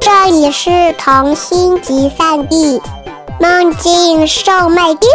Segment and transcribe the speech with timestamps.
[0.00, 2.80] 这里是童心集散地，
[3.38, 5.10] 梦境售卖店。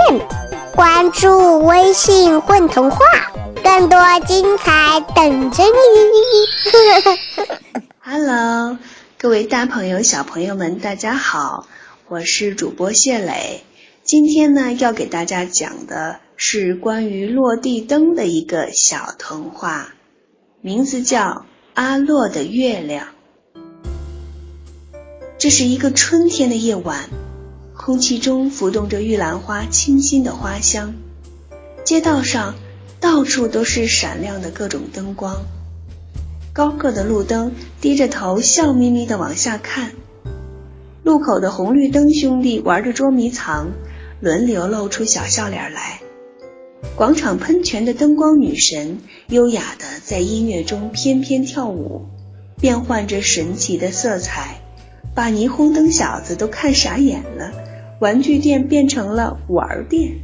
[0.75, 2.99] 关注微信“混童话”，
[3.63, 5.71] 更多精彩等着你。
[7.99, 8.77] Hello，
[9.17, 11.65] 各位大朋友、小朋友们，大家好，
[12.07, 13.63] 我是主播谢磊。
[14.03, 19.95] 今天呢，要给大家讲的是关于落地灯的一个小童话，
[20.61, 21.19] 名字叫
[21.73, 23.05] 《阿洛的月亮》。
[25.39, 27.09] 这是一个春天的夜晚，
[27.73, 30.95] 空气中浮动着玉兰花清新的花香，
[31.85, 32.55] 街道上
[32.99, 35.37] 到处都是闪亮的各种灯光。
[36.51, 39.93] 高个的路灯低着头，笑眯眯地往下看。
[41.03, 43.71] 路口的红绿灯兄弟玩着捉迷藏，
[44.19, 46.01] 轮流露出小笑脸来。
[46.97, 48.97] 广场喷泉的灯光女神
[49.29, 52.07] 优雅地在音乐中翩翩跳舞，
[52.59, 54.59] 变换着神奇的色彩。
[55.15, 57.51] 把霓虹灯小子都看傻眼了，
[57.99, 60.19] 玩具店变成了玩店，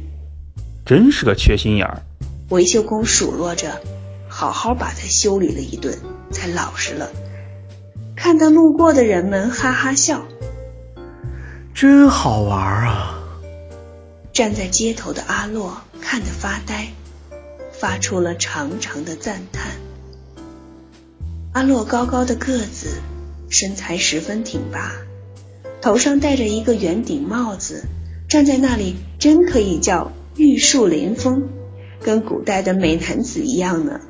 [0.86, 2.02] 真是个缺心眼儿。
[2.50, 3.80] 维修工数落着，
[4.28, 5.98] 好好把它修理了一顿，
[6.30, 7.10] 才老实了。
[8.14, 10.26] 看到路过的人们哈哈笑，
[11.74, 13.22] 真好玩啊！
[14.32, 16.88] 站在街头的阿洛看得发呆，
[17.72, 19.72] 发出了长长的赞叹。
[21.52, 23.00] 阿洛高高的个子。
[23.58, 24.92] 身材十分挺拔，
[25.80, 27.86] 头上戴着一个圆顶帽子，
[28.28, 31.48] 站在那里真可以叫玉树临风，
[32.02, 34.02] 跟古代的美男子一样呢。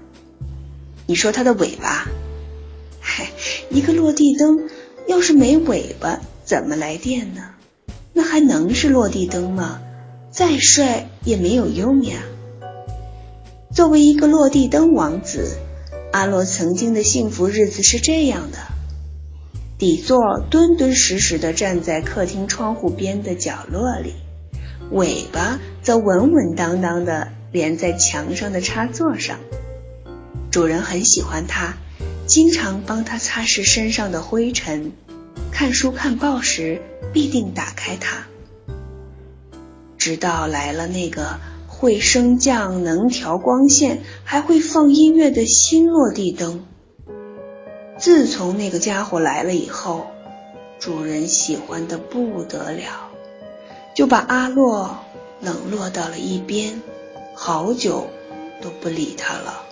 [1.07, 2.09] 你说他的尾巴？
[2.99, 3.31] 嗨，
[3.71, 4.69] 一个落地灯
[5.07, 7.51] 要是没尾巴，怎么来电呢？
[8.13, 9.81] 那还能是落地灯吗？
[10.33, 12.17] 再帅也没有用呀。
[13.73, 15.57] 作为一个落地灯王子，
[16.13, 18.66] 阿洛曾经的幸福日子是这样的。
[19.79, 24.15] 底座敦敦实实地站在客厅窗户边的角落里，
[24.91, 29.39] 尾巴则稳稳当当地连在墙上的插座上。
[30.51, 31.75] 主人很喜欢它，
[32.27, 34.93] 经常帮它擦拭身上的灰尘。
[35.53, 36.81] 看书看报时
[37.13, 38.27] 必定打开它，
[39.99, 46.65] 直到来了那个会升降、能调光线、还会放音乐的新落地灯。
[47.99, 50.09] 自从那个家伙来了以后，
[50.79, 53.11] 主人喜欢的不得了，
[53.95, 54.99] 就把阿洛
[55.41, 56.83] 冷落到了一边，
[57.35, 58.09] 好久
[58.61, 59.63] 都不理他了。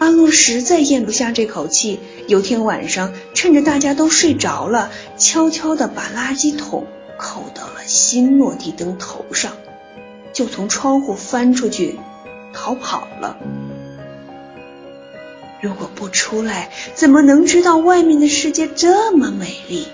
[0.00, 9.52] 阿洛实在咽不下这口气，有天晚上趁着大家都睡着了，悄悄地把垃圾桶扣到了新落地灯头上，
[10.32, 11.98] 就从窗户翻出去
[12.52, 13.38] 逃跑了。
[15.62, 19.86] 如果不出来，怎么能知道外面的世界这么美丽？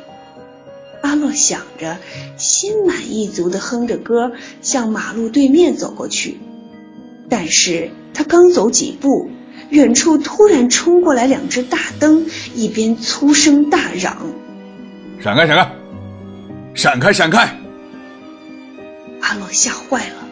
[1.02, 1.98] 阿洛想着，
[2.36, 6.38] 心满意足地哼着歌，向马路对面走过去。
[7.28, 9.30] 但是他刚走几步，
[9.70, 14.16] 远处突然冲过来两只大灯，一边粗声大嚷
[15.22, 15.72] ：“闪开，闪开，
[16.74, 17.38] 闪开，闪开！”
[19.22, 20.28] 阿洛吓坏了，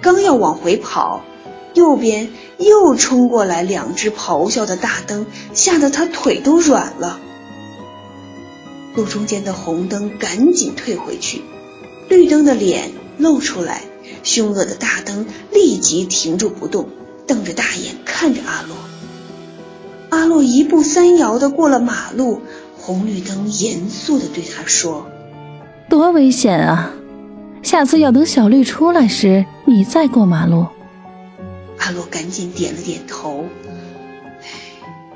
[0.00, 1.24] 刚要往回跑。
[1.74, 7.20] 右边又冲过来两只咆哮的大灯，吓得他腿都软了。
[8.94, 11.42] 路中间的红灯赶紧退回去，
[12.08, 13.82] 绿灯的脸露出来，
[14.22, 16.88] 凶恶的大灯立即停住不动，
[17.26, 18.76] 瞪着大眼看着阿洛。
[20.10, 22.40] 阿洛一步三摇的过了马路，
[22.78, 25.06] 红绿灯严肃的对他说
[25.90, 26.92] ：“多危险啊！
[27.64, 30.66] 下次要等小绿出来时，你再过马路。”
[31.84, 33.44] 阿洛赶紧点了点头，
[34.40, 34.48] 唉，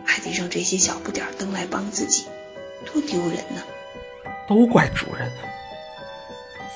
[0.05, 2.27] 还得让这些小不点灯来帮自己，
[2.85, 3.63] 多丢人呢！
[4.47, 5.33] 都怪主人，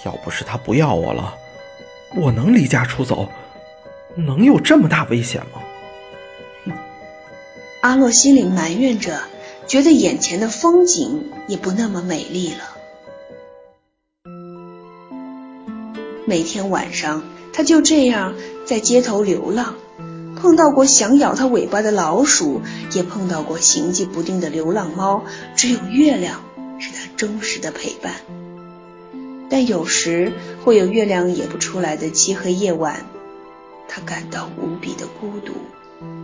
[0.06, 1.36] 要不是他不要我了，
[2.16, 3.28] 我能离家出走？
[4.16, 5.60] 能有这么大危险吗？
[6.64, 6.72] 哼！
[7.82, 9.20] 阿洛心里埋怨着，
[9.66, 12.78] 觉得眼前的风景也不那么美丽了。
[16.24, 17.22] 每天晚上，
[17.52, 18.34] 他就这样
[18.66, 19.74] 在街头流浪。
[20.42, 22.62] 碰到过想咬他尾巴的老鼠，
[22.92, 25.22] 也碰到过行迹不定的流浪猫，
[25.54, 26.42] 只有月亮
[26.80, 28.14] 是他忠实的陪伴。
[29.48, 30.32] 但有时
[30.64, 33.06] 会有月亮也不出来的漆黑夜晚，
[33.86, 35.52] 他感到无比的孤独，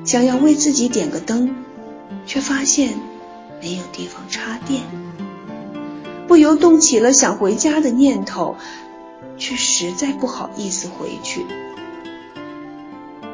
[0.04, 1.54] 想要为自己点个灯，
[2.26, 2.98] 却发现
[3.62, 4.82] 没有地方插电，
[6.26, 8.56] 不由动起了想回家的念头，
[9.36, 11.46] 却实在不好意思回去。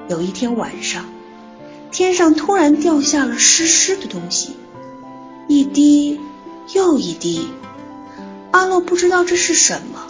[0.08, 1.06] 有一天晚上，
[1.90, 4.50] 天上突然掉下了湿湿的东西，
[5.48, 6.20] 一滴
[6.74, 7.48] 又一滴。
[8.50, 10.06] 阿洛不知道这是什么，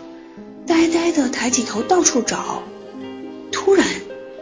[0.66, 2.62] 呆呆的抬起头到处找。
[3.52, 3.86] 突然，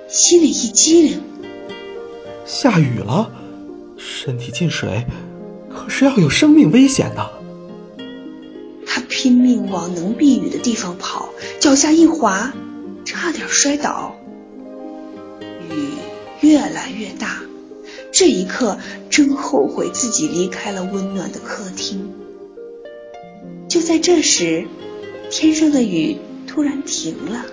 [0.09, 1.23] 心里一激灵，
[2.47, 3.31] 下雨了，
[3.99, 5.07] 身体进水，
[5.69, 7.31] 可是要有生命危险的。
[8.87, 11.29] 他拼命往能避雨的地方跑，
[11.61, 12.53] 脚下一滑，
[13.05, 14.17] 差点摔倒。
[16.43, 17.41] 越来越大，
[18.13, 18.79] 这一刻
[19.09, 22.13] 真后悔自己离开了温暖的客厅。
[23.69, 24.67] 就在这时，
[25.31, 27.47] 天上的雨突然停了，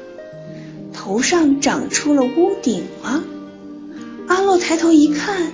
[0.91, 3.23] 头上长出了屋顶吗。
[4.27, 5.53] 阿洛抬头一看，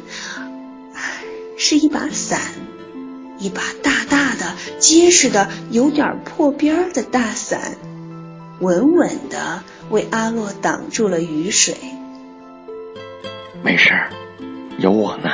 [1.57, 2.39] 是一把伞，
[3.37, 7.77] 一把大大的、结实的、有点破边的大伞，
[8.59, 11.75] 稳稳的为阿洛挡住了雨水。
[13.65, 14.11] 没事儿，
[14.77, 15.31] 有我呢。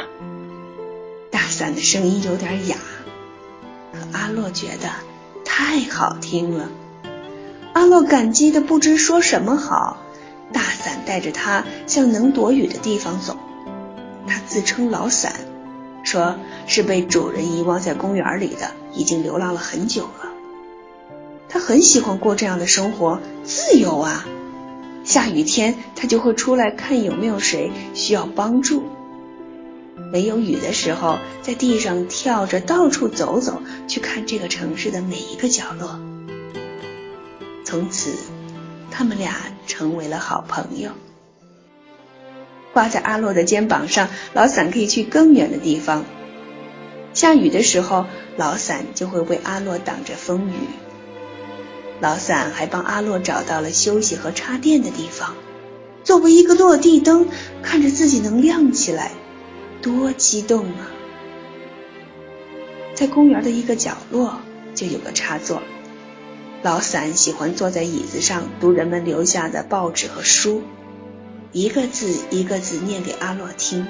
[1.32, 2.78] 大伞的声音有点哑，
[3.92, 4.90] 可阿洛觉得
[5.44, 6.70] 太好听了。
[7.74, 9.98] 阿洛感激的不知说什么好。
[10.54, 13.38] 大伞带着他向能躲雨的地方走。
[14.28, 15.34] 他自称老伞，
[16.06, 16.38] 说
[16.68, 20.32] 是被主人遗忘在公园里的，已经流浪了很久了。
[21.50, 24.26] 他很喜欢过这样的生活，自由啊。
[25.12, 28.86] 下雨天，他就会出来看有没有谁需要帮助。
[30.10, 36.00] 没有雨的时候，在地上跳着到处走走，去看这个城市的每一个角落。
[37.66, 38.16] 从此，
[38.90, 39.36] 他们俩
[39.68, 40.92] 成为了好朋友。
[42.72, 46.06] 挂在阿洛的肩膀上，老伞可以去更远的地方。
[47.14, 48.06] 下雨的时候，
[48.38, 50.54] 老伞就会为阿洛挡着风雨。
[52.02, 55.36] 老伞还帮阿洛找到了休息和插电的地方。
[56.04, 57.28] 作为一个落地灯，
[57.62, 59.12] 看着自己能亮起来，
[59.84, 60.90] 多激动啊！
[62.96, 64.42] 在公园的一个角落
[64.74, 65.62] 就有个插座。
[66.64, 70.64] 老伞喜欢坐在椅子上读人们留下的报纸和书，
[71.52, 73.86] 一个字一个字念给阿洛听。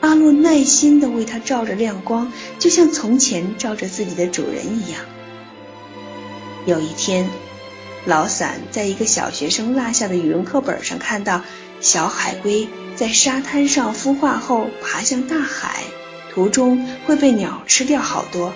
[0.00, 5.00] 阿洛耐心地为他照着亮光，就像从前照着自己的主人一样。
[6.66, 7.28] 有一天，
[8.06, 11.42] 老伞在一个小学生落下的语文课本上看到
[11.80, 15.84] 小海龟在沙滩上孵化后爬向大海，
[16.34, 18.52] 途中会被鸟吃掉好多。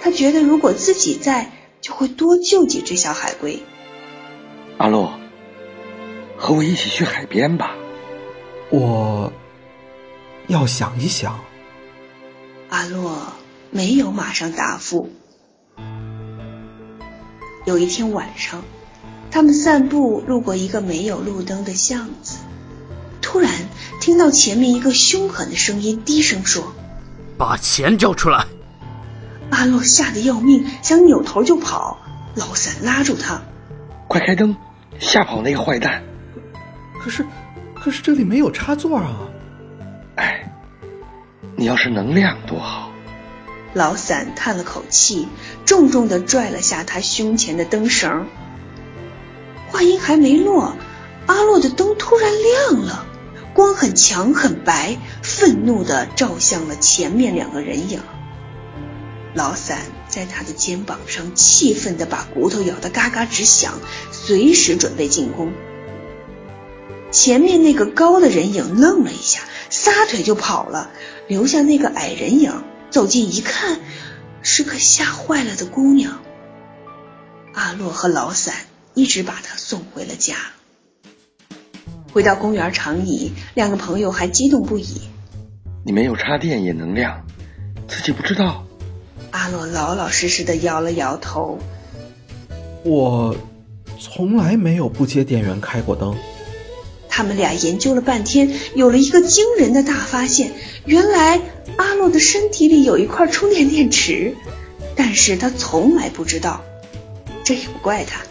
[0.00, 3.62] 他觉得如果自己在，就会多救几只小海龟。
[4.78, 5.12] 阿洛，
[6.36, 7.76] 和我一起去海边吧。
[8.70, 9.32] 我
[10.48, 11.38] 要想一想。
[12.70, 13.32] 阿洛
[13.70, 15.12] 没有马上答复。
[17.64, 18.64] 有一天晚上，
[19.30, 22.38] 他们散步路过一个没有路灯的巷子，
[23.20, 23.50] 突然
[24.00, 26.72] 听到前面一个凶狠的声音低声说
[27.38, 28.46] ：“把钱交出来！”
[29.50, 31.98] 阿洛吓得要命，想扭头就跑，
[32.34, 33.42] 老三拉住他
[34.08, 34.56] ：“快开灯，
[34.98, 36.02] 吓跑那个坏蛋！”
[37.00, 37.24] 可是，
[37.74, 39.16] 可是这里没有插座啊！
[40.16, 40.52] 哎，
[41.56, 42.91] 你要是能亮多好！
[43.74, 45.28] 老伞叹了口气，
[45.64, 48.26] 重重的拽了下他胸前的灯绳。
[49.68, 50.76] 话音还没落，
[51.26, 53.06] 阿洛的灯突然亮了，
[53.54, 58.00] 光很强很白，愤怒的照向了前面两个人影。
[59.34, 59.78] 老伞
[60.08, 63.72] 在他的肩膀上气愤的把骨头咬得嘎嘎直响，
[64.10, 65.54] 随时准备进攻。
[67.10, 70.90] 前面那个高的人影愣了一下，撒腿就跑了，
[71.28, 72.62] 留下那个矮人影。
[72.92, 73.80] 走近一看，
[74.42, 76.20] 是个吓坏了的姑娘。
[77.54, 78.54] 阿洛和老伞
[78.92, 80.36] 一直把她送回了家。
[82.12, 85.00] 回到公园长椅，两个朋友还激动不已。
[85.86, 87.26] 你没有插电也能亮，
[87.88, 88.62] 自己不知道？
[89.30, 91.58] 阿洛老老实实的摇了摇头。
[92.84, 93.34] 我
[93.98, 96.14] 从来没有不接电源开过灯。
[97.22, 100.50] 他们俩研究了半天，有了一个惊人的大发现。
[100.84, 101.40] 原来
[101.76, 104.34] 阿洛的身体里有一块充电电池，
[104.96, 106.64] 但是他从来不知道。
[107.44, 108.22] 这也不怪他，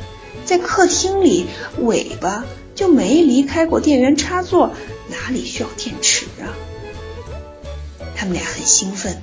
[0.43, 1.45] 在客厅里
[1.79, 2.43] 尾巴
[2.75, 4.73] 就没离开过电源插座，
[5.07, 6.51] 哪里需要电池啊？
[8.13, 9.21] 他们俩很兴奋，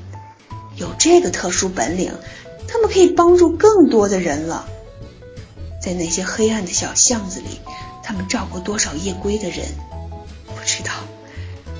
[0.76, 2.14] 有这个特殊本领，
[2.66, 4.66] 他们可以帮助更多的人了。
[5.88, 7.46] 在那些黑暗的小巷子里。
[8.02, 9.64] 他们照过多少夜归的人，
[10.46, 10.92] 不知道。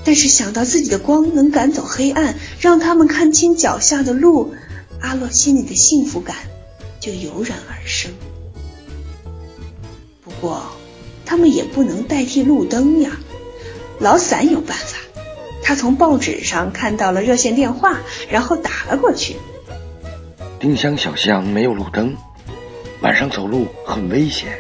[0.03, 4.55] 但是想到自己的光能赶走黑暗，让他们看清脚下的路，
[5.03, 6.37] 阿洛心里的幸福感
[7.01, 8.11] 就油然而生。
[10.23, 10.63] 不过，
[11.27, 13.11] 他们也不能代替路灯呀。
[13.99, 14.97] 老伞有办法，
[15.63, 17.99] 他从报纸上看到了热线电话，
[18.31, 19.37] 然后打了过去。
[20.59, 22.17] 丁香小巷没有路灯，
[23.01, 24.59] 晚上走路很危险。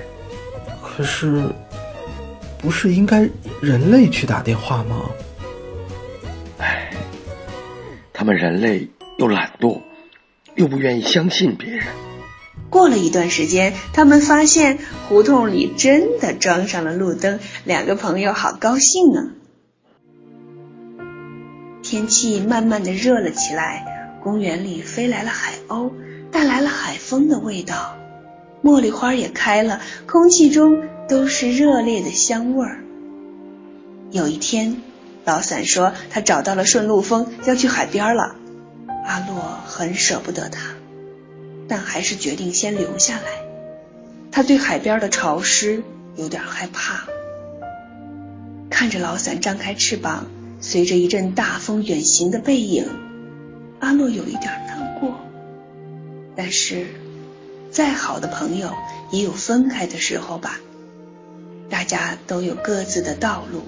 [0.82, 1.42] 可是，
[2.58, 3.28] 不是应该
[3.60, 5.10] 人类去打电话吗？
[6.58, 6.90] 唉，
[8.12, 9.80] 他们人类又懒惰，
[10.56, 11.84] 又不愿意相信别人。
[12.68, 14.78] 过了一段时间，他们发现
[15.08, 19.30] 胡同里真的装上了路灯，两个朋友好高兴啊！
[21.82, 25.92] 天气慢慢的热了起来，公园里飞来了海鸥，
[26.32, 27.96] 带来了海风的味道，
[28.62, 32.80] 茉莉花也开了，空气中都是热烈的香味儿。
[34.10, 34.82] 有一天，
[35.24, 38.36] 老伞说他找到了顺路风，要去海边了。
[39.06, 40.70] 阿洛很舍不得他。
[41.70, 43.24] 但还是决定先留下来。
[44.32, 45.82] 他对海边的潮湿
[46.16, 47.04] 有点害怕。
[48.70, 50.26] 看着老伞张开翅膀，
[50.60, 52.86] 随着一阵大风远行的背影，
[53.80, 55.20] 阿洛有一点难过。
[56.34, 56.86] 但是，
[57.70, 58.70] 再好的朋友
[59.10, 60.58] 也有分开的时候吧。
[61.70, 63.62] 大家都有各自的道路。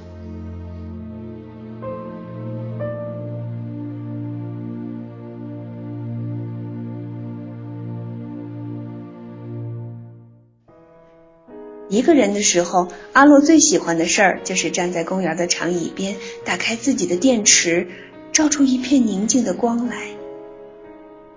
[11.91, 16.15] 一个人的时候，阿洛最喜欢的事儿就是站在公园的长椅边，
[16.45, 17.89] 打开自己的电池，
[18.31, 20.07] 照出一片宁静的光来。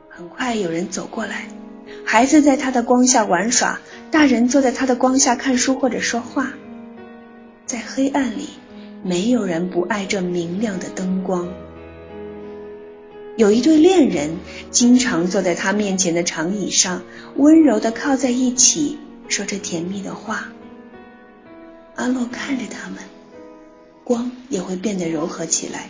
[0.10, 1.48] 很快有人走过来，
[2.06, 3.80] 孩子在他的光下玩耍，
[4.12, 6.54] 大人坐在他的光下看书或者说话。
[7.66, 8.50] 在黑暗里，
[9.04, 11.48] 没有人不爱这明亮的灯光。
[13.36, 14.38] 有一对恋人
[14.70, 17.02] 经常坐在他面前的长椅上，
[17.36, 19.00] 温柔的靠在一起。
[19.30, 20.50] 说着甜蜜的话，
[21.96, 23.00] 阿洛看着他们，
[24.04, 25.90] 光也会变得柔和起来。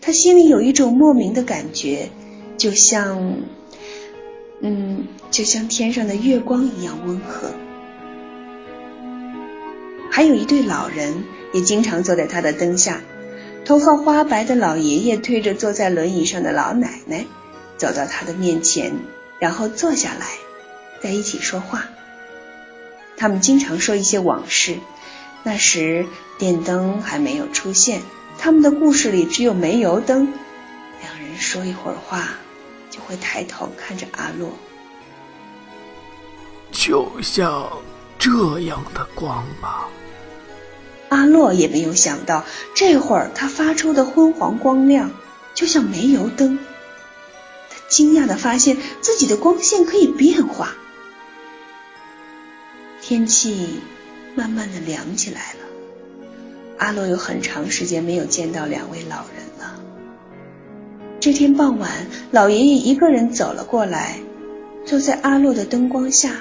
[0.00, 2.10] 他心里有一种莫名的感觉，
[2.58, 3.38] 就像，
[4.60, 7.50] 嗯，就像天上的月光一样温和。
[10.10, 13.00] 还有一对老人也经常坐在他的灯下，
[13.64, 17.26] 头发花白的老爷爷推着坐在轮椅上的老奶奶，
[17.76, 18.92] 走到他的面前，
[19.40, 20.26] 然后坐下来，
[21.02, 21.84] 在一起说话。
[23.16, 24.76] 他们经常说一些往事，
[25.42, 26.06] 那时
[26.38, 28.00] 电灯还没有出现，
[28.38, 30.32] 他们的故事里只有煤油灯。
[31.02, 32.28] 两人说一会儿话，
[32.94, 34.52] 就会抬头看着阿洛，
[36.70, 37.72] 就像
[38.20, 39.88] 这样的光芒。
[41.08, 42.44] 阿洛也没有想到，
[42.76, 45.10] 这会儿他发出的昏黄光亮，
[45.54, 46.60] 就像煤油灯。
[47.68, 50.76] 他惊讶的发现自己的光线可以变化。
[53.02, 53.80] 天气
[54.36, 55.66] 慢慢的凉起来了，
[56.78, 59.53] 阿洛有很长时间没有见到两位老人了。
[61.24, 61.90] 这天傍晚，
[62.32, 64.18] 老爷爷一个人走了过来，
[64.84, 66.34] 坐在阿洛的灯光下，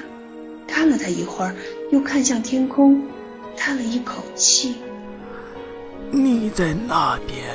[0.68, 1.56] 看了他一会儿，
[1.90, 3.02] 又看向天空，
[3.56, 4.76] 叹了一口气
[6.12, 7.48] ：“你在那边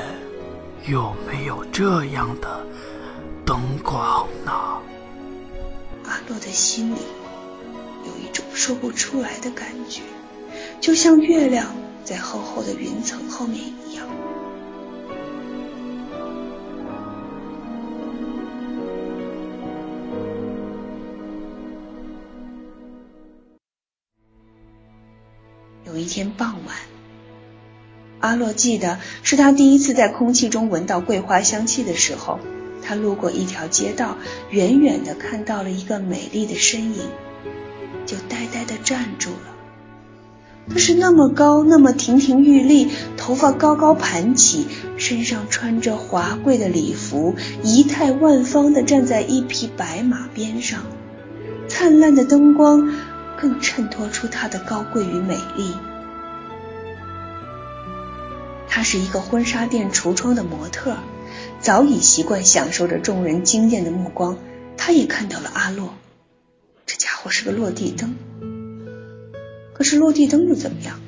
[0.87, 2.65] 有没有这样的
[3.45, 4.51] 灯光呢？”
[6.09, 7.01] 阿洛的心里。
[8.07, 10.01] 有一种说不出来的感觉，
[10.81, 11.67] 就像月亮
[12.05, 14.07] 在厚厚的云层后面一样。
[26.19, 26.75] 天傍晚，
[28.19, 32.41] 阿洛记得是他第一次在空气中闻到桂花香气的时候，
[32.83, 34.19] 他路过一条街道，
[34.51, 37.03] 远远的看到了一个美丽的身影。
[38.05, 39.55] 就呆呆的站住了。
[40.69, 50.81] 他是那么高，那么亭亭玉立，头发高高盘起，身上穿着华贵的礼服，仪态万方的站在一匹白马边上。
[51.69, 52.93] 灿烂的灯光
[53.41, 55.75] 更衬托出他的高贵与美丽。
[58.69, 60.97] 他是一个婚纱店橱窗的模特，
[61.61, 64.39] 早已习惯享受着众人惊艳的目光。
[64.77, 65.95] 他也看到了阿洛。
[66.87, 68.15] 这家伙是个落地灯，
[69.75, 71.01] 可是落地灯又怎么样？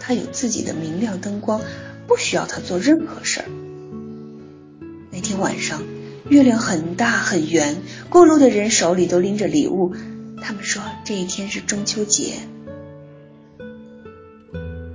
[0.00, 1.60] 他有自己的明亮灯光，
[2.06, 3.46] 不需要他做任何事儿。
[5.10, 5.82] 那天晚上，
[6.28, 9.94] 月亮很大很圆，过路的人手里都拎着礼物。
[10.40, 12.34] 他们说这一天是中秋节。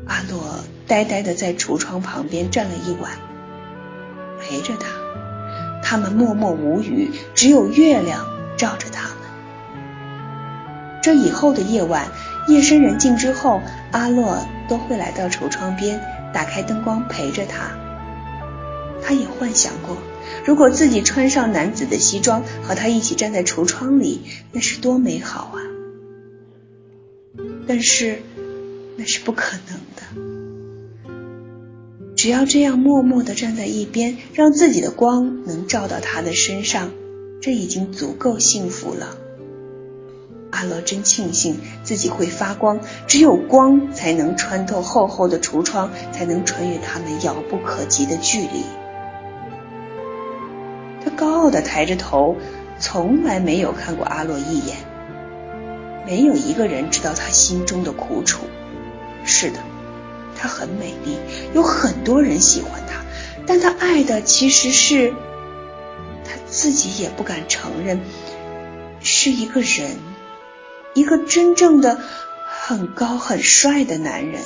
[0.08, 3.14] 阿洛呆呆的在橱窗旁边站了一晚，
[4.42, 4.90] 陪着他。
[5.82, 9.16] 他们默默无语，只有月亮照着他们。
[11.02, 12.10] 这以后的夜晚，
[12.50, 13.62] 夜深人静之后，
[13.94, 16.02] 阿洛都会来到橱窗边，
[16.34, 17.72] 打开灯光陪着他。
[19.02, 19.96] 他也幻想过，
[20.44, 25.64] 如果自己穿上男子的西装，和他一起站在橱窗里，那是多美好啊！
[27.66, 28.22] 但是
[28.98, 29.80] 那是不可能。
[32.16, 36.92] 只要这样默默地站在一边，让自己的光能照到他的身上，
[37.42, 39.18] 这已经足够幸福了。
[40.52, 48.64] 阿洛真庆幸自己会发光，只有光才能穿透厚厚的橱窗，才能穿越他们遥不可及的距离。
[51.04, 52.36] 他高傲地抬着头，
[52.78, 54.76] 从来没有看过阿洛一眼。
[56.06, 58.42] 没有一个人知道他心中的苦楚。
[59.24, 59.60] 是的，
[60.42, 61.20] 她很美丽，
[61.54, 63.04] 有很多人喜欢她，
[63.46, 65.14] 但她爱的其实是
[66.26, 68.00] 她自己也不敢承认，
[69.02, 70.00] 是一个人，
[70.96, 72.00] 一个真正的
[72.48, 74.42] 很高很帅的男人。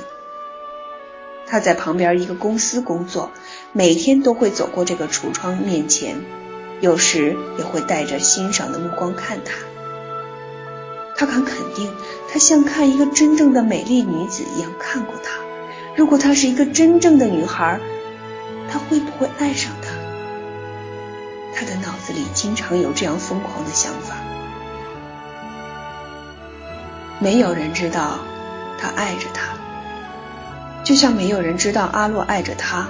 [1.47, 3.31] 他在旁边一个公司工作，
[3.71, 6.17] 每天都会走过这个橱窗面前，
[6.81, 9.53] 有时也会带着欣赏的目光看他。
[11.15, 11.93] 他敢肯定，
[12.29, 15.44] 他像看一个真正的美丽女子一样看过她。
[15.95, 17.79] 如果她是一个真正的女孩，
[18.69, 19.89] 他会不会爱上她？
[21.53, 24.15] 他的脑子里经常有这样疯狂的想法。
[27.19, 28.19] 没有人知道
[28.77, 29.53] 他爱着她，
[30.83, 32.87] 就像没有人知道阿洛爱着他。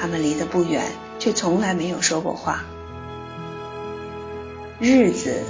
[0.00, 0.82] 他们离得不远，
[1.18, 2.64] 却从来没有说过话。
[4.80, 5.42] 日子。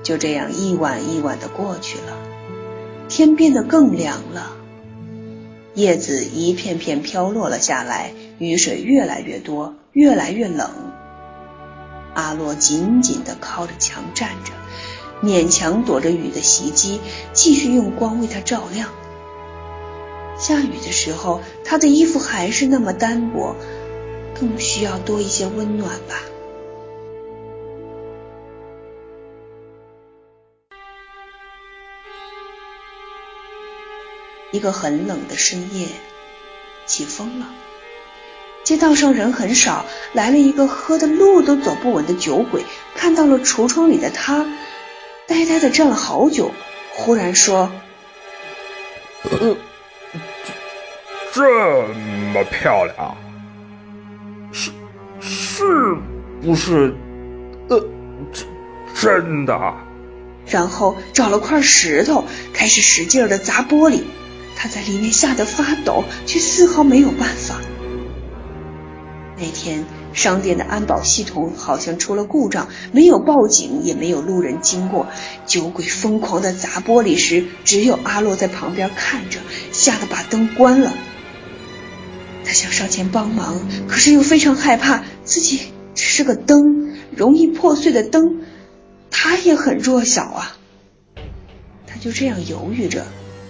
[0.00, 2.16] 就这样一晚一晚的过去了，
[3.08, 4.56] 天变得更凉了，
[5.78, 10.68] 叶子一片片飘落了下来，雨水越来越多，越来越冷。
[12.14, 14.50] 阿洛紧紧地靠着墙站着，
[15.22, 16.98] 勉强躲着雨的袭击，
[17.32, 18.88] 继续用光为他照亮。
[20.36, 23.54] 下雨的时候，他的衣服还是那么单薄，
[24.34, 26.16] 更需要多一些温暖吧。
[34.50, 35.88] 一个很冷的深夜，
[36.86, 37.46] 起风了。
[38.64, 44.46] 街道上人很少，来了一个喝的路都走不稳的酒鬼，看到了橱窗里的他，
[45.26, 46.52] 呆呆的站了好久，
[46.92, 47.70] 忽然说
[49.30, 49.56] ：“呃，
[51.32, 51.88] 这
[52.32, 53.16] 么漂亮，
[54.52, 54.70] 是
[55.20, 55.64] 是
[56.42, 56.94] 不是？
[57.68, 57.80] 呃，
[58.32, 58.46] 真
[58.94, 59.74] 真的？”
[60.46, 64.02] 然后找了块石头，开始使劲的砸玻璃。
[64.60, 67.60] 他在里面吓得发抖，却丝毫没有办法。
[69.36, 75.06] 那天商店的安保系统好像出了故障，没有报警，也没有路人经过。
[75.46, 79.38] 酒鬼疯狂的砸玻璃时，只有阿洛在旁边看着，
[79.70, 80.92] 吓得把灯关了。
[82.44, 85.60] 他想上前帮忙，可是又非常害怕，自己
[85.94, 88.40] 只是个灯，容易破碎的灯，
[89.08, 90.56] 他也很弱小啊。
[91.86, 93.06] 他就这样犹豫着。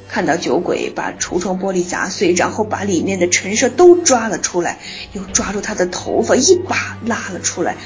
[0.09, 4.79] 看到酒鬼把橱窗玻璃砸碎，然后把里面的陈设都抓了出来，
[5.13, 7.77] 又抓住他的头发一把拉了出来，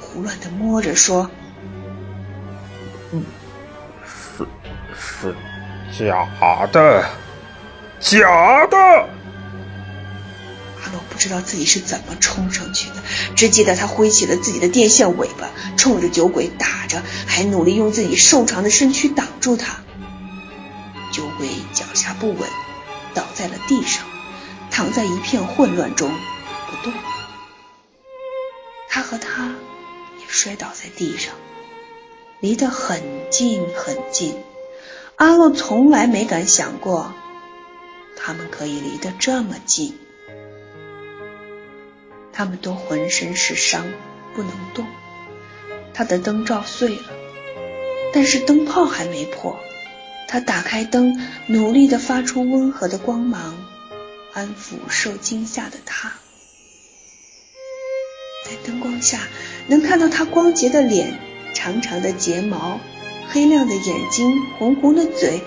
[0.00, 1.30] 胡乱的摸着说
[3.10, 3.24] ：“嗯，
[4.38, 5.34] 是
[5.90, 7.04] 是假的，
[8.00, 8.76] 假的。”
[10.84, 12.96] 阿洛不知道自己是怎么冲上去的，
[13.34, 19.80] 只记得他挥起了自己的电线尾巴，冲着酒鬼打着，还努力用自己瘦长的身躯挡住他。
[21.12, 22.48] 酒鬼脚下不稳，
[23.14, 24.04] 倒在了地上，
[24.70, 26.92] 躺在一片混乱中不动。
[28.88, 29.54] 他和他
[30.18, 31.34] 也摔倒在地上，
[32.40, 34.42] 离得很近很近。
[35.16, 37.12] 阿洛从来没敢想过，
[38.16, 39.98] 他们可以离得这么近。
[42.32, 43.86] 他们都浑身是伤，
[44.34, 44.86] 不能动。
[45.94, 47.02] 他的灯罩碎了，
[48.14, 49.60] 但是灯泡还没破。
[50.32, 53.54] 他打开灯，努力的发出温和的光芒，
[54.32, 56.14] 安抚受惊吓的他。
[58.46, 59.18] 在灯光下，
[59.66, 61.18] 能看到他光洁的脸、
[61.52, 62.80] 长长的睫毛、
[63.28, 65.42] 黑亮的眼睛、红红的嘴，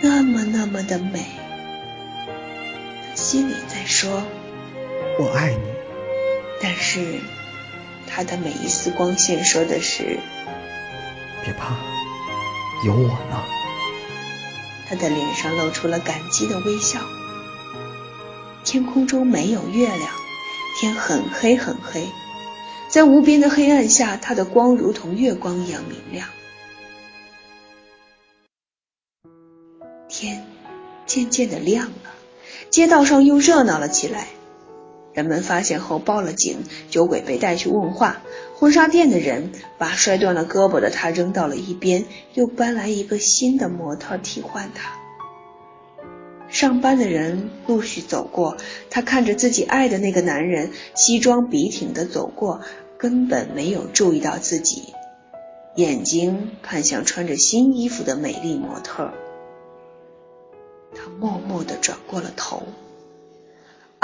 [0.00, 1.26] 那么那么的美。
[3.08, 4.22] 他心里在说
[5.18, 5.72] ：“我爱你。”
[6.62, 7.18] 但是
[8.06, 10.20] 他的每一丝光线说的是
[11.42, 11.74] ：“别怕，
[12.86, 13.44] 有我呢。”
[14.94, 17.00] 他的脸上露出了感激的微笑。
[18.62, 20.08] 天空中没有月亮，
[20.78, 22.06] 天很黑很黑，
[22.88, 26.28] 在无边的黑暗下，他的光如同月光一样明亮。
[30.08, 30.46] 天
[31.06, 32.14] 渐渐的亮了，
[32.70, 34.28] 街道上又热闹了起来。
[35.14, 36.58] 人们发现后报了警，
[36.90, 38.20] 酒鬼被带去问话。
[38.56, 44.92] 婚纱店的人把摔断了胳膊的他扔到了一边，又搬来一个新的模特替换他。
[46.48, 48.56] 上班的人陆续走过，
[48.90, 52.60] 他看着自己爱的那个男人西装笔挺的走过，
[52.98, 54.94] 根本没有注意到自己，
[55.76, 59.12] 眼睛看向穿着新衣服的美丽模特。
[60.94, 62.62] 他默默地转过了头。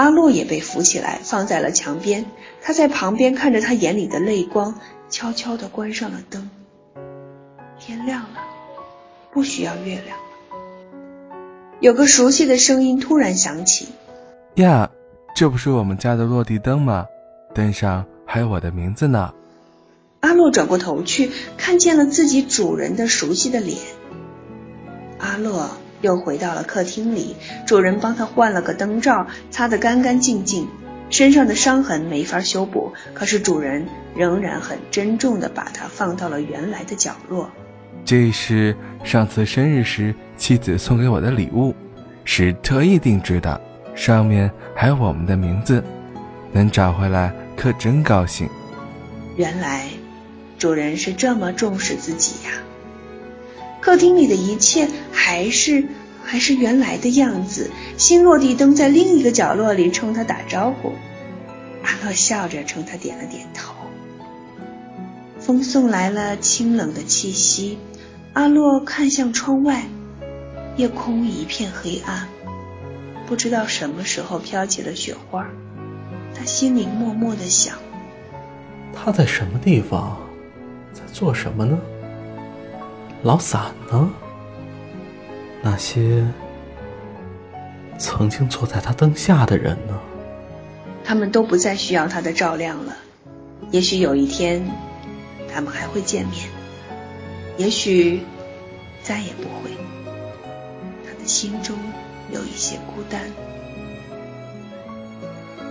[0.01, 2.25] 阿洛也被扶起来，放在了墙边。
[2.63, 6.49] 他在旁边看着他眼里的泪光，悄悄地关上了灯。
[7.79, 8.41] 天亮了，
[9.31, 11.37] 不需要月亮了。
[11.81, 13.89] 有个熟悉的声音突然响起
[14.57, 14.91] ：“呀，
[15.37, 17.05] 这不是我们家的落地灯吗？
[17.55, 19.35] 灯上还有我的名字呢。”
[20.21, 23.77] 阿洛转过头去，看见了自己主人的熟悉的脸。
[25.19, 25.69] 阿洛。
[26.01, 27.37] 又回到了客厅里，
[27.67, 30.69] 主人帮他换了个灯罩，擦得干干净净。
[31.11, 37.51] 身上的伤痕没法修补，可是主人仍然很珍重地把它放到了原来的角落。
[38.05, 41.75] 这是上次生日时妻子送给我的礼物，
[42.25, 43.61] 是特意定制的，
[43.95, 45.83] 上面还有我们的名字。
[46.53, 48.49] 能找回来可真高兴。
[49.37, 49.87] 原来，
[50.59, 52.51] 主人是这么重视自己呀。
[53.81, 55.85] 客厅里的一切还是
[56.25, 57.71] 还是原来的样子。
[57.97, 60.93] 新落地灯在另一个角落里冲他打招呼，
[61.83, 63.75] 阿洛笑着冲他点了点头。
[65.39, 67.79] 风送来了清冷的气息，
[68.35, 69.85] 阿洛看向窗外，
[70.77, 72.29] 夜空一片黑暗，
[73.27, 75.47] 不知道什么时候飘起了雪花。
[76.35, 77.75] 他心里默默的想：
[78.95, 80.21] 他在什么地方，
[80.93, 81.79] 在做什么呢？
[83.23, 84.11] 老散呢？
[85.63, 86.27] 那些
[87.99, 90.01] 曾经坐在他灯下的人呢？
[91.05, 92.97] 他们都不再需要他的照亮了。
[93.71, 94.71] 也许有一天，
[95.53, 96.49] 他们还会见面；
[97.59, 98.23] 也许
[99.03, 99.71] 再也不会。
[101.05, 101.77] 他的心中
[102.33, 103.21] 有一些孤单。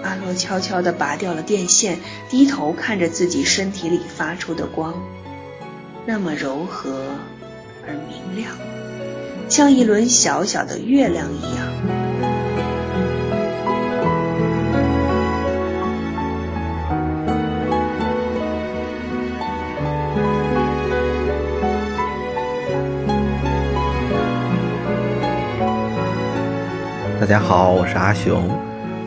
[0.04, 1.98] 阿洛悄悄地拔掉了电线，
[2.30, 4.94] 低头看着自己身体里发出的光，
[6.06, 7.06] 那么柔和。
[7.90, 8.52] 而明亮，
[9.50, 11.66] 像一轮小小的月亮一样。
[27.20, 28.56] 大家好，我是阿雄。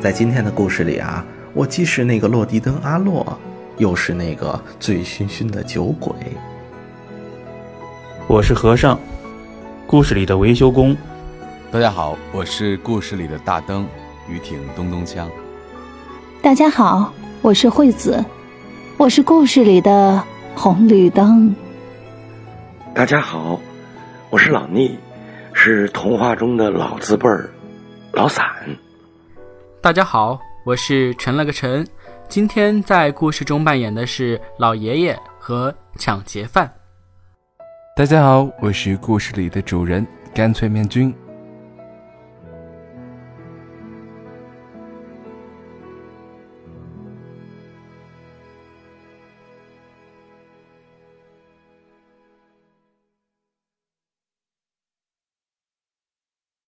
[0.01, 3.39] 在今天的故事里啊，我既是那个落地灯阿洛，
[3.79, 6.13] 又是那个醉醺醺的酒鬼。
[8.29, 8.99] 我是和尚，
[9.87, 10.97] 故事里的维修工。
[11.71, 13.87] 大家好，我是故事里的大灯，
[14.29, 15.27] 雨挺咚咚锵。
[16.41, 18.25] 大家好，我是惠子，
[18.97, 20.23] 我是故事里的
[20.55, 21.55] 红绿灯。
[22.95, 23.61] 大家好，
[24.31, 24.91] 我是老聂，
[25.53, 27.51] 是童话中的老字辈儿，
[28.13, 28.47] 老散。
[29.81, 31.87] 大家好，我是陈了个陈，
[32.29, 36.73] 今天在故事中扮演的是老爷爷和抢劫犯。
[37.95, 41.15] 大家好，我是故事里的主人干脆面君。